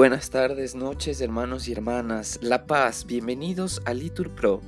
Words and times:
Buenas 0.00 0.30
tardes, 0.30 0.74
noches, 0.74 1.20
hermanos 1.20 1.68
y 1.68 1.72
hermanas. 1.72 2.38
La 2.40 2.66
paz, 2.66 3.04
bienvenidos 3.04 3.82
a 3.84 3.92
Litur 3.92 4.34
Pro. 4.34 4.62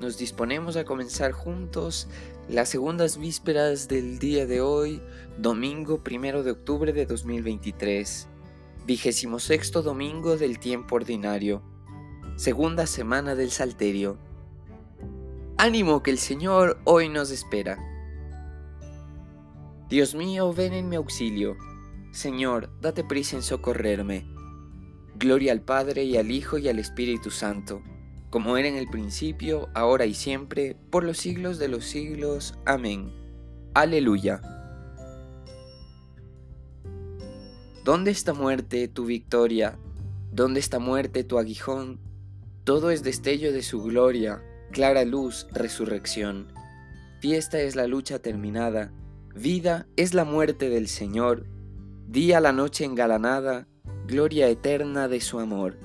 Nos 0.00 0.18
disponemos 0.18 0.76
a 0.76 0.84
comenzar 0.84 1.30
juntos 1.30 2.08
las 2.48 2.68
segundas 2.68 3.16
vísperas 3.16 3.86
del 3.86 4.18
día 4.18 4.44
de 4.44 4.60
hoy, 4.60 5.00
domingo 5.38 6.02
primero 6.02 6.42
de 6.42 6.50
octubre 6.50 6.92
de 6.92 7.06
2023, 7.06 8.26
vigésimo 8.84 9.38
sexto 9.38 9.82
domingo 9.82 10.36
del 10.36 10.58
tiempo 10.58 10.96
ordinario, 10.96 11.62
segunda 12.34 12.88
semana 12.88 13.36
del 13.36 13.52
Salterio. 13.52 14.18
Ánimo 15.58 16.02
que 16.02 16.10
el 16.10 16.18
Señor 16.18 16.80
hoy 16.82 17.08
nos 17.08 17.30
espera. 17.30 17.78
Dios 19.88 20.16
mío, 20.16 20.52
ven 20.52 20.72
en 20.72 20.88
mi 20.88 20.96
auxilio. 20.96 21.56
Señor, 22.10 22.68
date 22.80 23.04
prisa 23.04 23.36
en 23.36 23.42
socorrerme. 23.44 24.35
Gloria 25.18 25.52
al 25.52 25.62
Padre 25.62 26.04
y 26.04 26.18
al 26.18 26.30
Hijo 26.30 26.58
y 26.58 26.68
al 26.68 26.78
Espíritu 26.78 27.30
Santo, 27.30 27.82
como 28.28 28.58
era 28.58 28.68
en 28.68 28.76
el 28.76 28.86
principio, 28.86 29.70
ahora 29.72 30.04
y 30.04 30.12
siempre, 30.12 30.76
por 30.90 31.04
los 31.04 31.16
siglos 31.16 31.58
de 31.58 31.68
los 31.68 31.86
siglos. 31.86 32.52
Amén. 32.66 33.10
Aleluya. 33.72 34.42
¿Dónde 37.82 38.10
está 38.10 38.34
muerte 38.34 38.88
tu 38.88 39.06
victoria? 39.06 39.78
¿Dónde 40.32 40.60
está 40.60 40.80
muerte 40.80 41.24
tu 41.24 41.38
aguijón? 41.38 41.98
Todo 42.64 42.90
es 42.90 43.02
destello 43.02 43.54
de 43.54 43.62
su 43.62 43.82
gloria, 43.82 44.42
clara 44.70 45.06
luz, 45.06 45.46
resurrección. 45.50 46.52
Fiesta 47.22 47.58
es 47.60 47.74
la 47.74 47.86
lucha 47.86 48.18
terminada, 48.18 48.92
vida 49.34 49.86
es 49.96 50.12
la 50.12 50.26
muerte 50.26 50.68
del 50.68 50.88
Señor, 50.88 51.46
día 52.06 52.38
la 52.40 52.52
noche 52.52 52.84
engalanada, 52.84 53.66
gloria 54.06 54.48
eterna 54.48 55.08
de 55.08 55.20
su 55.20 55.38
amor. 55.38 55.76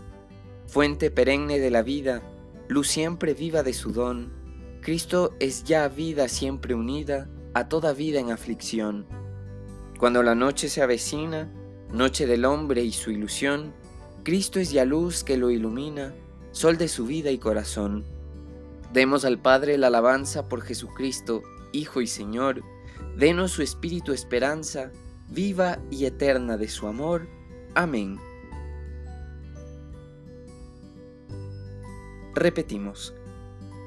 Fuente 0.68 1.12
perenne 1.12 1.60
de 1.60 1.72
la 1.72 1.82
vida, 1.82 2.22
luz 2.68 2.88
siempre 2.88 3.34
viva 3.34 3.64
de 3.64 3.74
su 3.74 3.92
don, 3.92 4.42
Cristo 4.82 5.36
es 5.40 5.64
ya 5.64 5.88
vida 5.88 6.28
siempre 6.28 6.74
unida 6.74 7.30
a 7.54 7.70
toda 7.70 7.94
vida 7.94 8.20
en 8.20 8.32
aflicción. 8.32 9.06
Cuando 10.00 10.24
la 10.24 10.34
noche 10.34 10.70
se 10.70 10.82
avecina, 10.82 11.52
noche 11.94 12.26
del 12.26 12.46
hombre 12.46 12.84
y 12.84 12.92
su 12.92 13.12
ilusión, 13.12 13.76
Cristo 14.24 14.60
es 14.60 14.72
ya 14.72 14.84
luz 14.84 15.24
que 15.24 15.38
lo 15.38 15.52
ilumina, 15.52 16.16
sol 16.52 16.78
de 16.78 16.88
su 16.88 17.06
vida 17.06 17.30
y 17.30 17.38
corazón. 17.38 18.06
Demos 18.92 19.24
al 19.24 19.38
Padre 19.40 19.78
la 19.78 19.88
alabanza 19.88 20.50
por 20.50 20.64
Jesucristo, 20.64 21.44
Hijo 21.74 22.02
y 22.02 22.08
Señor, 22.08 22.64
denos 23.16 23.52
su 23.52 23.62
Espíritu 23.62 24.14
esperanza, 24.14 24.92
viva 25.30 25.78
y 25.92 26.06
eterna 26.06 26.58
de 26.58 26.68
su 26.68 26.88
amor. 26.88 27.28
Amén. 27.74 28.20
Repetimos, 32.36 33.14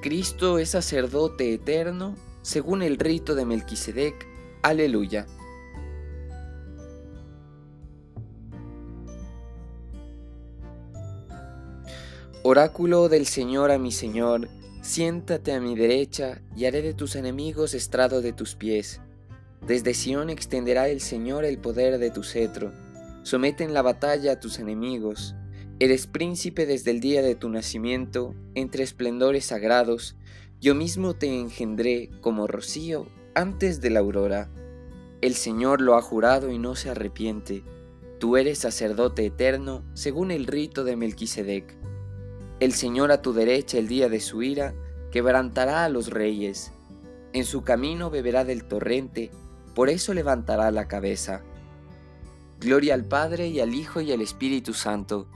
Cristo 0.00 0.58
es 0.58 0.70
sacerdote 0.70 1.52
eterno 1.52 2.14
según 2.40 2.82
el 2.82 2.98
rito 2.98 3.34
de 3.34 3.44
Melquisedec. 3.44 4.26
Aleluya. 4.62 5.26
Oráculo 12.42 13.08
del 13.10 13.26
Señor 13.26 13.70
a 13.70 13.78
mi 13.78 13.92
Señor, 13.92 14.48
siéntate 14.82 15.52
a 15.52 15.60
mi 15.60 15.74
derecha 15.74 16.40
y 16.56 16.64
haré 16.64 16.80
de 16.80 16.94
tus 16.94 17.16
enemigos 17.16 17.74
estrado 17.74 18.22
de 18.22 18.32
tus 18.32 18.54
pies. 18.54 19.00
Desde 19.66 19.92
Sión 19.92 20.30
extenderá 20.30 20.88
el 20.88 21.00
Señor 21.00 21.44
el 21.44 21.58
poder 21.58 21.98
de 21.98 22.10
tu 22.10 22.22
cetro 22.22 22.83
Somete 23.24 23.64
en 23.64 23.72
la 23.72 23.80
batalla 23.80 24.32
a 24.32 24.40
tus 24.40 24.58
enemigos. 24.58 25.34
Eres 25.78 26.06
príncipe 26.06 26.66
desde 26.66 26.90
el 26.90 27.00
día 27.00 27.22
de 27.22 27.34
tu 27.34 27.48
nacimiento, 27.48 28.34
entre 28.54 28.84
esplendores 28.84 29.46
sagrados. 29.46 30.14
Yo 30.60 30.74
mismo 30.74 31.14
te 31.14 31.40
engendré 31.40 32.10
como 32.20 32.46
rocío 32.46 33.06
antes 33.34 33.80
de 33.80 33.88
la 33.88 34.00
aurora. 34.00 34.50
El 35.22 35.36
Señor 35.36 35.80
lo 35.80 35.96
ha 35.96 36.02
jurado 36.02 36.50
y 36.50 36.58
no 36.58 36.76
se 36.76 36.90
arrepiente. 36.90 37.64
Tú 38.20 38.36
eres 38.36 38.58
sacerdote 38.58 39.24
eterno, 39.24 39.86
según 39.94 40.30
el 40.30 40.46
rito 40.46 40.84
de 40.84 40.96
Melquisedec. 40.96 41.78
El 42.60 42.74
Señor 42.74 43.10
a 43.10 43.22
tu 43.22 43.32
derecha 43.32 43.78
el 43.78 43.88
día 43.88 44.10
de 44.10 44.20
su 44.20 44.42
ira, 44.42 44.74
quebrantará 45.10 45.86
a 45.86 45.88
los 45.88 46.10
reyes. 46.10 46.72
En 47.32 47.46
su 47.46 47.62
camino 47.62 48.10
beberá 48.10 48.44
del 48.44 48.64
torrente, 48.64 49.30
por 49.74 49.88
eso 49.88 50.12
levantará 50.12 50.70
la 50.70 50.88
cabeza. 50.88 51.42
Gloria 52.60 52.94
al 52.94 53.04
Padre 53.04 53.48
y 53.48 53.60
al 53.60 53.74
Hijo 53.74 54.00
y 54.00 54.12
al 54.12 54.20
Espíritu 54.20 54.74
Santo, 54.74 55.28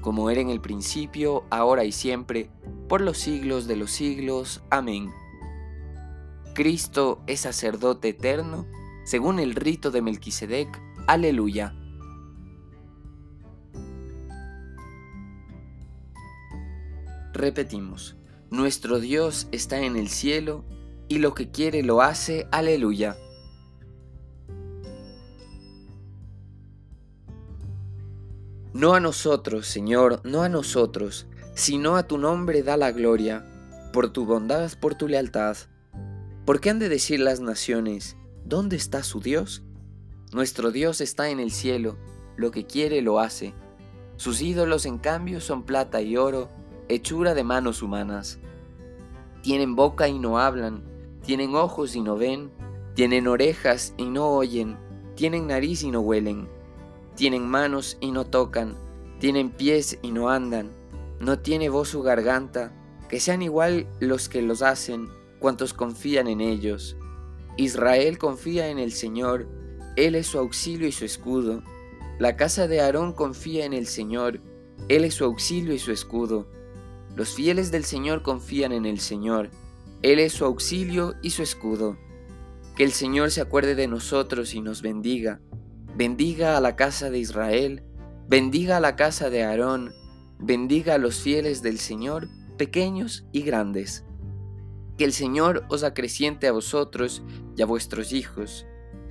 como 0.00 0.30
era 0.30 0.40
en 0.40 0.50
el 0.50 0.60
principio, 0.60 1.44
ahora 1.50 1.84
y 1.84 1.92
siempre, 1.92 2.50
por 2.88 3.00
los 3.00 3.18
siglos 3.18 3.66
de 3.66 3.76
los 3.76 3.90
siglos. 3.90 4.62
Amén. 4.70 5.10
Cristo 6.54 7.22
es 7.26 7.40
sacerdote 7.40 8.10
eterno, 8.10 8.66
según 9.04 9.38
el 9.38 9.54
rito 9.54 9.90
de 9.90 10.02
Melquisedec. 10.02 10.68
Aleluya. 11.06 11.74
Repetimos, 17.32 18.16
nuestro 18.50 19.00
Dios 19.00 19.48
está 19.52 19.80
en 19.80 19.96
el 19.96 20.08
cielo 20.08 20.64
y 21.08 21.18
lo 21.18 21.34
que 21.34 21.50
quiere 21.50 21.82
lo 21.82 22.02
hace. 22.02 22.46
Aleluya. 22.52 23.16
No 28.74 28.94
a 28.94 29.00
nosotros, 29.00 29.66
Señor, 29.66 30.22
no 30.24 30.42
a 30.42 30.48
nosotros, 30.48 31.26
sino 31.54 31.96
a 31.96 32.04
tu 32.04 32.16
nombre 32.16 32.62
da 32.62 32.78
la 32.78 32.90
gloria, 32.90 33.44
por 33.92 34.14
tu 34.14 34.24
bondad, 34.24 34.72
por 34.80 34.94
tu 34.94 35.08
lealtad. 35.08 35.58
¿Por 36.46 36.58
qué 36.58 36.70
han 36.70 36.78
de 36.78 36.88
decir 36.88 37.20
las 37.20 37.40
naciones, 37.40 38.16
¿dónde 38.46 38.76
está 38.76 39.02
su 39.02 39.20
Dios? 39.20 39.62
Nuestro 40.32 40.70
Dios 40.70 41.02
está 41.02 41.28
en 41.28 41.38
el 41.38 41.50
cielo, 41.50 41.98
lo 42.36 42.50
que 42.50 42.64
quiere 42.64 43.02
lo 43.02 43.20
hace. 43.20 43.52
Sus 44.16 44.40
ídolos 44.40 44.86
en 44.86 44.96
cambio 44.96 45.42
son 45.42 45.64
plata 45.64 46.00
y 46.00 46.16
oro, 46.16 46.48
hechura 46.88 47.34
de 47.34 47.44
manos 47.44 47.82
humanas. 47.82 48.38
Tienen 49.42 49.76
boca 49.76 50.08
y 50.08 50.18
no 50.18 50.38
hablan, 50.38 50.82
tienen 51.26 51.54
ojos 51.56 51.94
y 51.94 52.00
no 52.00 52.16
ven, 52.16 52.50
tienen 52.94 53.28
orejas 53.28 53.92
y 53.98 54.06
no 54.06 54.30
oyen, 54.30 54.78
tienen 55.14 55.46
nariz 55.46 55.82
y 55.82 55.90
no 55.90 56.00
huelen 56.00 56.61
tienen 57.14 57.46
manos 57.46 57.98
y 58.00 58.10
no 58.10 58.24
tocan, 58.24 58.76
tienen 59.18 59.50
pies 59.50 59.98
y 60.02 60.12
no 60.12 60.30
andan, 60.30 60.70
no 61.20 61.38
tiene 61.38 61.68
voz 61.68 61.90
su 61.90 62.02
garganta, 62.02 62.72
que 63.08 63.20
sean 63.20 63.42
igual 63.42 63.86
los 64.00 64.28
que 64.28 64.42
los 64.42 64.62
hacen, 64.62 65.08
cuantos 65.38 65.74
confían 65.74 66.26
en 66.26 66.40
ellos. 66.40 66.96
Israel 67.56 68.18
confía 68.18 68.68
en 68.68 68.78
el 68.78 68.92
Señor, 68.92 69.46
Él 69.96 70.14
es 70.14 70.26
su 70.26 70.38
auxilio 70.38 70.88
y 70.88 70.92
su 70.92 71.04
escudo. 71.04 71.62
La 72.18 72.36
casa 72.36 72.66
de 72.66 72.80
Aarón 72.80 73.12
confía 73.12 73.66
en 73.66 73.74
el 73.74 73.86
Señor, 73.86 74.40
Él 74.88 75.04
es 75.04 75.14
su 75.14 75.24
auxilio 75.24 75.74
y 75.74 75.78
su 75.78 75.92
escudo. 75.92 76.48
Los 77.14 77.34
fieles 77.34 77.70
del 77.70 77.84
Señor 77.84 78.22
confían 78.22 78.72
en 78.72 78.86
el 78.86 78.98
Señor, 78.98 79.50
Él 80.00 80.18
es 80.18 80.32
su 80.32 80.46
auxilio 80.46 81.14
y 81.20 81.30
su 81.30 81.42
escudo. 81.42 81.98
Que 82.74 82.84
el 82.84 82.92
Señor 82.92 83.30
se 83.30 83.42
acuerde 83.42 83.74
de 83.74 83.86
nosotros 83.86 84.54
y 84.54 84.62
nos 84.62 84.80
bendiga 84.80 85.40
bendiga 85.94 86.56
a 86.56 86.60
la 86.60 86.74
casa 86.74 87.10
de 87.10 87.18
Israel, 87.18 87.82
bendiga 88.26 88.78
a 88.78 88.80
la 88.80 88.96
casa 88.96 89.28
de 89.28 89.42
Aarón, 89.42 89.92
bendiga 90.38 90.94
a 90.94 90.98
los 90.98 91.20
fieles 91.20 91.62
del 91.62 91.78
Señor, 91.78 92.28
pequeños 92.56 93.26
y 93.32 93.42
grandes. 93.42 94.04
Que 94.96 95.04
el 95.04 95.12
Señor 95.12 95.64
os 95.68 95.84
acreciente 95.84 96.46
a 96.46 96.52
vosotros 96.52 97.22
y 97.56 97.62
a 97.62 97.66
vuestros 97.66 98.12
hijos. 98.12 98.66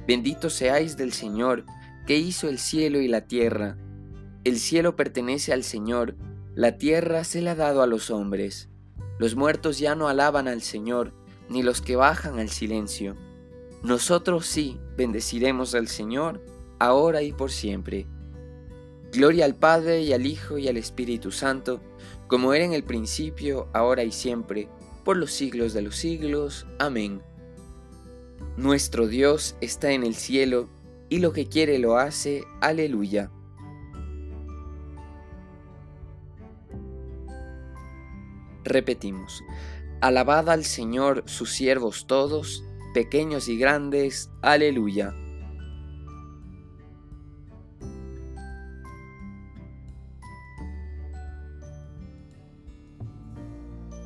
Benditos 0.07 0.54
seáis 0.54 0.98
del 0.98 1.13
Señor, 1.13 1.66
que 2.07 2.18
hizo 2.18 2.50
el 2.50 2.57
cielo 2.57 3.00
y 3.00 3.07
la 3.07 3.27
tierra. 3.27 3.77
El 4.44 4.57
cielo 4.57 4.95
pertenece 4.95 5.54
al 5.54 5.63
Señor, 5.63 6.16
la 6.56 6.77
tierra 6.77 7.24
se 7.24 7.42
la 7.42 7.51
ha 7.51 7.56
dado 7.56 7.84
a 7.84 7.88
los 7.88 8.10
hombres. 8.10 8.69
Los 9.19 9.36
muertos 9.36 9.77
ya 9.77 9.94
no 9.94 10.07
alaban 10.07 10.48
al 10.48 10.62
Señor, 10.62 11.13
ni 11.48 11.62
los 11.62 11.81
que 11.81 11.95
bajan 11.95 12.39
al 12.39 12.50
silencio. 12.50 13.16
Nosotros 13.84 14.48
sí 14.48 14.80
bendeciremos 14.98 15.75
al 15.75 15.88
Señor 15.88 16.42
ahora 16.81 17.22
y 17.22 17.31
por 17.31 17.51
siempre. 17.51 18.07
Gloria 19.13 19.45
al 19.45 19.56
Padre 19.56 20.01
y 20.01 20.13
al 20.13 20.25
Hijo 20.25 20.57
y 20.57 20.68
al 20.68 20.78
Espíritu 20.78 21.31
Santo, 21.31 21.80
como 22.28 22.54
era 22.54 22.66
en 22.66 22.74
el 22.74 22.83
principio, 22.83 23.68
ahora 23.72 24.04
y 24.04 24.12
siempre, 24.12 24.68
por 25.06 25.16
los 25.16 25.31
siglos 25.31 25.74
de 25.74 25.83
los 25.83 25.95
siglos. 25.95 26.66
Amén. 26.80 27.22
Nuestro 28.57 29.07
Dios 29.07 29.56
está 29.62 29.92
en 29.92 30.04
el 30.04 30.16
cielo, 30.16 30.69
y 31.07 31.19
lo 31.19 31.33
que 31.33 31.48
quiere 31.48 31.78
lo 31.78 31.98
hace. 31.98 32.44
Aleluya. 32.62 33.30
Repetimos, 38.63 39.44
alabad 40.00 40.50
al 40.50 40.66
Señor 40.66 41.24
sus 41.27 41.51
siervos 41.51 42.07
todos, 42.07 42.63
pequeños 42.95 43.50
y 43.50 43.57
grandes. 43.57 44.31
Aleluya. 44.42 45.13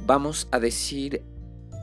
Vamos 0.06 0.48
a 0.52 0.60
decir, 0.60 1.24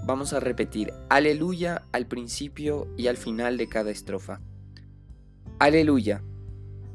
vamos 0.06 0.32
a 0.32 0.40
repetir 0.40 0.92
aleluya 1.08 1.82
al 1.92 2.06
principio 2.06 2.88
y 2.96 3.08
al 3.08 3.16
final 3.16 3.56
de 3.56 3.68
cada 3.68 3.90
estrofa. 3.90 4.40
Aleluya. 5.58 6.22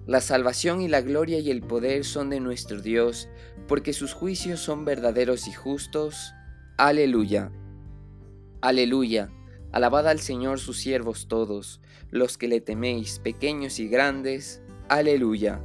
La 0.06 0.22
salvación 0.22 0.82
y 0.82 0.88
la 0.88 1.02
gloria 1.02 1.40
y 1.40 1.52
el 1.52 1.62
poder 1.62 2.06
son 2.06 2.30
de 2.30 2.40
nuestro 2.40 2.82
Dios, 2.82 3.28
porque 3.68 3.92
sus 3.92 4.14
juicios 4.14 4.62
son 4.62 4.86
verdaderos 4.86 5.48
y 5.48 5.54
justos. 5.54 6.34
Aleluya. 6.78 7.52
Aleluya. 8.62 9.30
Alabad 9.74 10.08
al 10.08 10.20
Señor 10.20 10.60
sus 10.60 10.78
siervos 10.78 11.28
todos, 11.28 11.82
los 12.10 12.38
que 12.38 12.48
le 12.48 12.62
teméis, 12.62 13.20
pequeños 13.20 13.80
y 13.80 13.90
grandes. 13.90 14.62
Aleluya. 14.88 15.62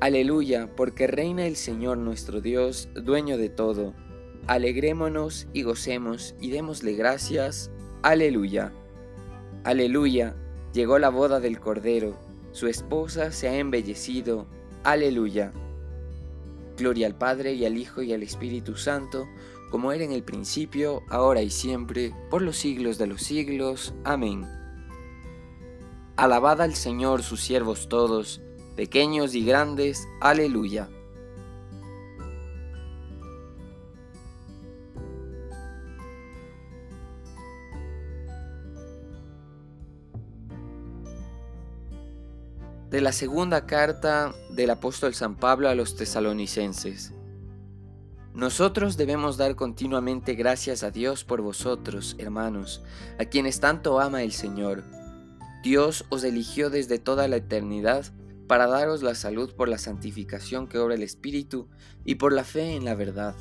Aleluya, 0.00 0.74
porque 0.74 1.06
reina 1.06 1.46
el 1.46 1.54
Señor 1.54 1.98
nuestro 1.98 2.40
Dios, 2.40 2.88
dueño 2.94 3.38
de 3.38 3.48
todo. 3.48 3.94
Alegrémonos 4.46 5.48
y 5.52 5.62
gocemos 5.62 6.34
y 6.40 6.50
démosle 6.50 6.94
gracias. 6.94 7.70
Aleluya. 8.02 8.72
Aleluya, 9.64 10.36
llegó 10.72 10.98
la 10.98 11.08
boda 11.08 11.40
del 11.40 11.58
Cordero, 11.58 12.16
su 12.52 12.68
esposa 12.68 13.32
se 13.32 13.48
ha 13.48 13.58
embellecido. 13.58 14.46
Aleluya. 14.82 15.52
Gloria 16.78 17.06
al 17.06 17.14
Padre 17.14 17.52
y 17.52 17.66
al 17.66 17.76
Hijo 17.76 18.00
y 18.00 18.14
al 18.14 18.22
Espíritu 18.22 18.76
Santo, 18.76 19.26
como 19.70 19.92
era 19.92 20.04
en 20.04 20.12
el 20.12 20.22
principio, 20.22 21.02
ahora 21.10 21.42
y 21.42 21.50
siempre, 21.50 22.14
por 22.30 22.40
los 22.40 22.56
siglos 22.56 22.96
de 22.96 23.08
los 23.08 23.22
siglos. 23.22 23.92
Amén. 24.04 24.46
Alabad 26.16 26.62
al 26.62 26.74
Señor 26.74 27.22
sus 27.22 27.42
siervos 27.42 27.90
todos, 27.90 28.40
pequeños 28.74 29.34
y 29.34 29.44
grandes. 29.44 30.08
Aleluya. 30.20 30.88
De 42.90 43.00
la 43.00 43.10
segunda 43.10 43.66
carta 43.66 44.32
del 44.50 44.70
apóstol 44.70 45.12
San 45.12 45.34
Pablo 45.34 45.68
a 45.68 45.74
los 45.74 45.96
tesalonicenses. 45.96 47.12
Nosotros 48.32 48.96
debemos 48.96 49.36
dar 49.36 49.56
continuamente 49.56 50.34
gracias 50.34 50.84
a 50.84 50.92
Dios 50.92 51.24
por 51.24 51.42
vosotros, 51.42 52.14
hermanos, 52.18 52.84
a 53.18 53.24
quienes 53.24 53.58
tanto 53.58 53.98
ama 53.98 54.22
el 54.22 54.30
Señor. 54.30 54.84
Dios 55.64 56.04
os 56.10 56.22
eligió 56.22 56.70
desde 56.70 57.00
toda 57.00 57.26
la 57.26 57.36
eternidad 57.36 58.12
para 58.46 58.68
daros 58.68 59.02
la 59.02 59.16
salud 59.16 59.52
por 59.56 59.68
la 59.68 59.78
santificación 59.78 60.68
que 60.68 60.78
obra 60.78 60.94
el 60.94 61.02
Espíritu 61.02 61.68
y 62.04 62.14
por 62.14 62.32
la 62.32 62.44
fe 62.44 62.76
en 62.76 62.84
la 62.84 62.94
verdad. 62.94 63.34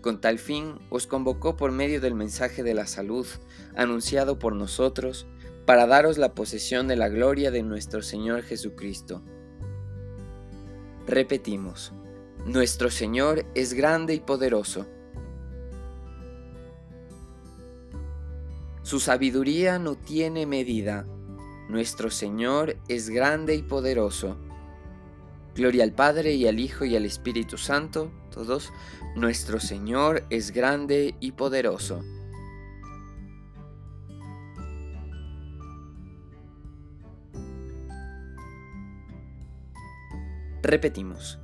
Con 0.00 0.20
tal 0.20 0.40
fin 0.40 0.80
os 0.90 1.06
convocó 1.06 1.56
por 1.56 1.70
medio 1.70 2.00
del 2.00 2.14
mensaje 2.14 2.64
de 2.64 2.74
la 2.74 2.88
salud, 2.88 3.28
anunciado 3.76 4.40
por 4.40 4.56
nosotros, 4.56 5.28
para 5.66 5.86
daros 5.86 6.16
la 6.16 6.32
posesión 6.32 6.88
de 6.88 6.96
la 6.96 7.08
gloria 7.08 7.50
de 7.50 7.62
nuestro 7.62 8.00
Señor 8.00 8.42
Jesucristo. 8.42 9.22
Repetimos, 11.06 11.92
nuestro 12.46 12.90
Señor 12.90 13.44
es 13.54 13.74
grande 13.74 14.14
y 14.14 14.20
poderoso. 14.20 14.86
Su 18.82 19.00
sabiduría 19.00 19.78
no 19.78 19.96
tiene 19.96 20.46
medida 20.46 21.06
nuestro 21.68 22.10
Señor 22.10 22.76
es 22.86 23.10
grande 23.10 23.56
y 23.56 23.62
poderoso. 23.62 24.36
Gloria 25.56 25.82
al 25.82 25.92
Padre 25.92 26.34
y 26.34 26.46
al 26.46 26.60
Hijo 26.60 26.84
y 26.84 26.94
al 26.94 27.04
Espíritu 27.04 27.58
Santo, 27.58 28.12
todos. 28.32 28.72
Nuestro 29.16 29.58
Señor 29.58 30.22
es 30.30 30.52
grande 30.52 31.16
y 31.18 31.32
poderoso. 31.32 32.04
Repetimos, 40.66 41.38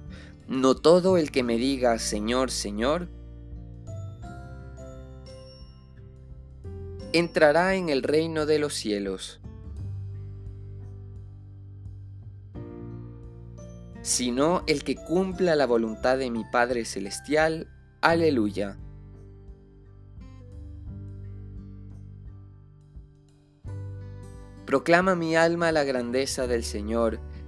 no 0.49 0.75
todo 0.75 1.17
el 1.17 1.31
que 1.31 1.43
me 1.43 1.57
diga 1.57 1.99
Señor, 1.99 2.51
Señor, 2.51 3.09
entrará 7.13 7.77
en 7.77 7.89
el 7.89 8.03
reino 8.03 8.47
de 8.47 8.59
los 8.59 8.75
cielos 8.75 9.43
sino 14.03 14.65
el 14.67 14.83
que 14.83 14.97
cumpla 14.97 15.55
la 15.55 15.67
voluntad 15.67 16.19
de 16.19 16.31
mi 16.31 16.45
Padre 16.45 16.85
Celestial. 16.85 17.69
Aleluya. 18.01 18.77
Proclama 24.67 25.15
mi 25.15 25.37
alma 25.37 25.71
la 25.71 25.85
grandeza 25.85 26.47
del 26.47 26.65
Señor, 26.65 27.21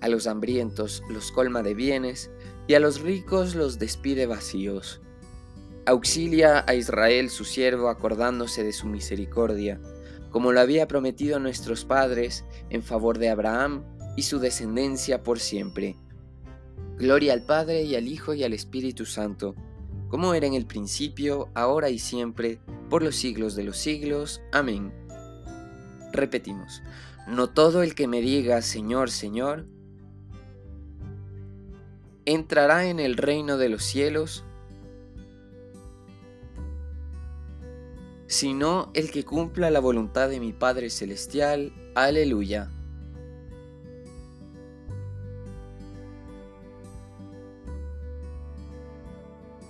A 0.00 0.08
los 0.08 0.26
hambrientos 0.26 1.02
los 1.08 1.32
colma 1.32 1.62
de 1.62 1.74
bienes 1.74 2.30
y 2.66 2.74
a 2.74 2.80
los 2.80 3.00
ricos 3.00 3.54
los 3.54 3.78
despide 3.78 4.26
vacíos. 4.26 5.00
Auxilia 5.86 6.64
a 6.66 6.74
Israel 6.74 7.30
su 7.30 7.44
siervo 7.44 7.88
acordándose 7.88 8.64
de 8.64 8.72
su 8.72 8.86
misericordia, 8.88 9.80
como 10.30 10.52
lo 10.52 10.60
había 10.60 10.88
prometido 10.88 11.38
nuestros 11.38 11.84
padres 11.84 12.44
en 12.70 12.82
favor 12.82 13.18
de 13.18 13.28
Abraham 13.28 13.84
y 14.16 14.22
su 14.22 14.38
descendencia 14.38 15.22
por 15.22 15.38
siempre. 15.38 15.96
Gloria 16.98 17.34
al 17.34 17.42
Padre 17.44 17.82
y 17.82 17.94
al 17.94 18.08
Hijo 18.08 18.34
y 18.34 18.42
al 18.42 18.52
Espíritu 18.52 19.06
Santo, 19.06 19.54
como 20.08 20.34
era 20.34 20.46
en 20.46 20.54
el 20.54 20.66
principio, 20.66 21.50
ahora 21.54 21.90
y 21.90 21.98
siempre, 21.98 22.60
por 22.88 23.02
los 23.02 23.16
siglos 23.16 23.54
de 23.54 23.64
los 23.64 23.76
siglos. 23.76 24.40
Amén. 24.52 24.92
Repetimos, 26.12 26.82
no 27.28 27.50
todo 27.50 27.82
el 27.82 27.94
que 27.94 28.08
me 28.08 28.20
diga 28.20 28.62
Señor, 28.62 29.10
Señor, 29.10 29.66
entrará 32.26 32.86
en 32.86 33.00
el 33.00 33.16
reino 33.16 33.56
de 33.56 33.68
los 33.68 33.82
cielos, 33.84 34.44
sino 38.26 38.90
el 38.94 39.10
que 39.10 39.24
cumpla 39.24 39.70
la 39.70 39.80
voluntad 39.80 40.28
de 40.28 40.40
mi 40.40 40.52
Padre 40.52 40.90
Celestial. 40.90 41.72
Aleluya. 41.94 42.70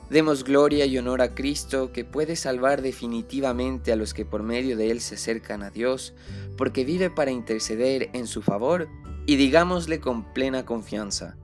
Demos 0.08 0.44
gloria 0.44 0.86
y 0.86 0.96
honor 0.98 1.20
a 1.20 1.34
Cristo 1.34 1.92
que 1.92 2.04
puede 2.04 2.36
salvar 2.36 2.80
definitivamente 2.80 3.92
a 3.92 3.96
los 3.96 4.14
que 4.14 4.24
por 4.24 4.44
medio 4.44 4.76
de 4.76 4.92
Él 4.92 5.00
se 5.00 5.16
acercan 5.16 5.64
a 5.64 5.70
Dios, 5.70 6.14
porque 6.56 6.84
vive 6.84 7.10
para 7.10 7.32
interceder 7.32 8.10
en 8.12 8.28
su 8.28 8.40
favor, 8.40 8.88
y 9.26 9.34
digámosle 9.34 9.98
con 9.98 10.32
plena 10.32 10.64
confianza, 10.64 11.36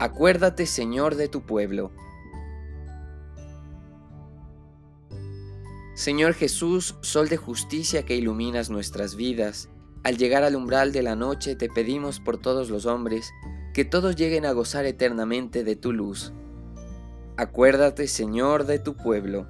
Acuérdate 0.00 0.64
Señor 0.64 1.14
de 1.14 1.28
tu 1.28 1.42
pueblo. 1.42 1.92
Señor 5.94 6.32
Jesús, 6.32 6.96
sol 7.02 7.28
de 7.28 7.36
justicia 7.36 8.06
que 8.06 8.16
iluminas 8.16 8.70
nuestras 8.70 9.14
vidas, 9.14 9.68
al 10.02 10.16
llegar 10.16 10.42
al 10.42 10.56
umbral 10.56 10.92
de 10.92 11.02
la 11.02 11.16
noche 11.16 11.54
te 11.54 11.68
pedimos 11.68 12.18
por 12.18 12.38
todos 12.38 12.70
los 12.70 12.86
hombres, 12.86 13.30
que 13.74 13.84
todos 13.84 14.16
lleguen 14.16 14.46
a 14.46 14.52
gozar 14.52 14.86
eternamente 14.86 15.64
de 15.64 15.76
tu 15.76 15.92
luz 15.92 16.32
Acuérdate, 17.36 18.08
Señor, 18.08 18.64
de 18.64 18.78
tu 18.78 18.96
pueblo. 18.96 19.48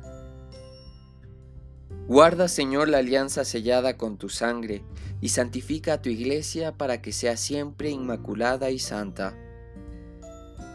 Guarda, 2.08 2.48
Señor, 2.48 2.88
la 2.88 2.98
alianza 2.98 3.44
sellada 3.44 3.96
con 3.96 4.18
tu 4.18 4.28
sangre, 4.28 4.82
y 5.20 5.28
santifica 5.28 5.92
a 5.92 6.02
tu 6.02 6.08
iglesia 6.08 6.76
para 6.76 7.00
que 7.00 7.12
sea 7.12 7.36
siempre 7.36 7.90
inmaculada 7.90 8.70
y 8.70 8.80
santa. 8.80 9.36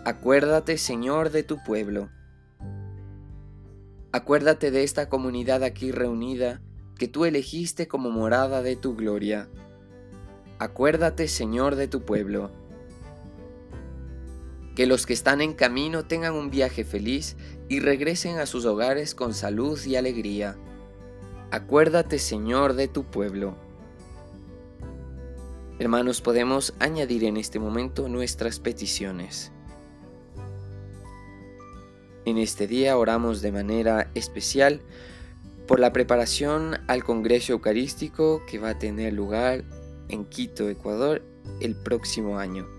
Acuérdate, 0.08 0.78
Señor, 0.78 1.32
de 1.32 1.42
tu 1.42 1.64
pueblo. 1.64 2.12
Acuérdate 4.12 4.70
de 4.70 4.84
esta 4.84 5.10
comunidad 5.10 5.64
aquí 5.64 5.92
reunida, 5.92 6.62
que 7.00 7.08
tú 7.08 7.26
elegiste 7.26 7.88
como 7.88 8.12
morada 8.12 8.62
de 8.62 8.76
tu 8.76 8.96
gloria. 8.96 9.50
Acuérdate, 10.60 11.28
Señor, 11.28 11.76
de 11.76 11.88
tu 11.88 12.04
pueblo. 12.04 12.52
Que 14.76 14.86
los 14.86 15.08
que 15.08 15.14
están 15.14 15.42
en 15.42 15.54
camino 15.54 16.06
tengan 16.06 16.36
un 16.36 16.52
viaje 16.52 16.84
feliz 16.84 17.36
y 17.68 17.80
regresen 17.80 18.38
a 18.38 18.46
sus 18.46 18.66
hogares 18.66 19.16
con 19.16 19.34
salud 19.34 19.84
y 19.88 19.96
alegría. 19.96 20.56
Acuérdate, 21.50 22.20
Señor, 22.20 22.74
de 22.74 22.88
tu 22.88 23.06
pueblo. 23.06 23.56
Hermanos, 25.80 26.22
podemos 26.22 26.76
añadir 26.78 27.24
en 27.24 27.38
este 27.38 27.58
momento 27.58 28.08
nuestras 28.08 28.60
peticiones. 28.60 29.52
En 32.26 32.40
este 32.40 32.66
día 32.66 32.98
oramos 32.98 33.42
de 33.42 33.52
manera 33.52 34.10
especial 34.16 34.82
por 35.68 35.80
la 35.80 35.94
preparación 35.94 36.78
al 36.88 37.04
Congreso 37.04 37.54
Eucarístico 37.54 38.42
que 38.50 38.58
va 38.58 38.70
a 38.70 38.80
tener 38.80 39.14
lugar 39.14 39.64
en 40.10 40.26
Quito, 40.26 40.70
Ecuador, 40.70 41.24
el 41.60 41.76
próximo 41.76 42.40
año. 42.40 42.75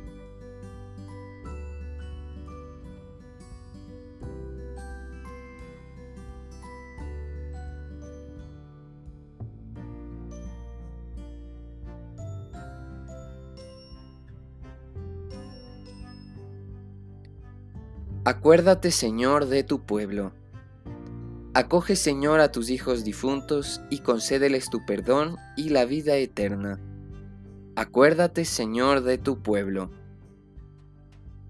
Acuérdate, 18.26 18.90
Señor, 18.90 19.46
de 19.46 19.62
tu 19.62 19.82
pueblo. 19.82 20.32
Acoge, 21.54 21.94
Señor, 21.94 22.40
a 22.40 22.50
tus 22.50 22.70
hijos 22.70 23.04
difuntos 23.04 23.80
y 23.88 24.00
concédeles 24.00 24.68
tu 24.68 24.84
perdón 24.84 25.36
y 25.56 25.68
la 25.68 25.84
vida 25.84 26.16
eterna. 26.16 26.80
Acuérdate, 27.76 28.44
Señor, 28.44 29.02
de 29.02 29.18
tu 29.18 29.44
pueblo. 29.44 29.92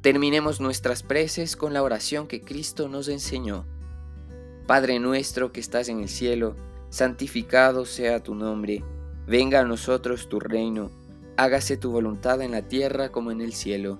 Terminemos 0.02 0.60
nuestras 0.60 1.02
preces 1.02 1.56
con 1.56 1.72
la 1.72 1.82
oración 1.82 2.26
que 2.26 2.42
Cristo 2.42 2.90
nos 2.90 3.08
enseñó. 3.08 3.64
Padre 4.66 4.98
nuestro 4.98 5.52
que 5.52 5.60
estás 5.60 5.88
en 5.88 6.00
el 6.00 6.10
cielo, 6.10 6.56
santificado 6.90 7.86
sea 7.86 8.22
tu 8.22 8.34
nombre, 8.34 8.84
venga 9.26 9.60
a 9.60 9.64
nosotros 9.64 10.28
tu 10.28 10.40
reino, 10.40 10.90
hágase 11.38 11.78
tu 11.78 11.90
voluntad 11.90 12.42
en 12.42 12.50
la 12.50 12.68
tierra 12.68 13.08
como 13.08 13.30
en 13.30 13.40
el 13.40 13.54
cielo. 13.54 13.98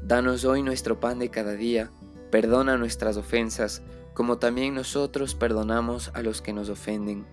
Danos 0.00 0.44
hoy 0.44 0.62
nuestro 0.62 1.00
pan 1.00 1.18
de 1.18 1.30
cada 1.30 1.54
día 1.54 1.90
Perdona 2.34 2.76
nuestras 2.76 3.16
ofensas, 3.16 3.80
como 4.12 4.38
también 4.38 4.74
nosotros 4.74 5.36
perdonamos 5.36 6.10
a 6.14 6.22
los 6.22 6.42
que 6.42 6.52
nos 6.52 6.68
ofenden. 6.68 7.24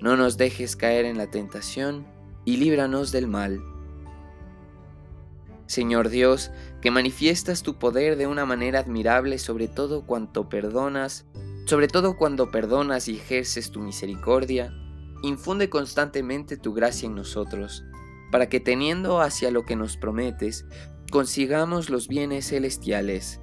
No 0.00 0.16
nos 0.16 0.38
dejes 0.38 0.76
caer 0.76 1.04
en 1.04 1.18
la 1.18 1.30
tentación, 1.30 2.06
y 2.46 2.56
líbranos 2.56 3.12
del 3.12 3.26
mal. 3.26 3.62
Señor 5.66 6.08
Dios, 6.08 6.52
que 6.80 6.90
manifiestas 6.90 7.62
tu 7.62 7.78
poder 7.78 8.16
de 8.16 8.28
una 8.28 8.46
manera 8.46 8.78
admirable 8.78 9.36
sobre 9.36 9.68
todo 9.68 10.06
cuanto 10.06 10.48
perdonas, 10.48 11.26
sobre 11.66 11.86
todo 11.86 12.16
cuando 12.16 12.50
perdonas 12.50 13.08
y 13.08 13.16
ejerces 13.16 13.70
tu 13.70 13.80
misericordia, 13.80 14.72
infunde 15.22 15.68
constantemente 15.68 16.56
tu 16.56 16.72
gracia 16.72 17.08
en 17.08 17.14
nosotros, 17.14 17.84
para 18.32 18.48
que 18.48 18.60
teniendo 18.60 19.20
hacia 19.20 19.50
lo 19.50 19.66
que 19.66 19.76
nos 19.76 19.98
prometes, 19.98 20.64
consigamos 21.10 21.90
los 21.90 22.08
bienes 22.08 22.48
celestiales 22.48 23.42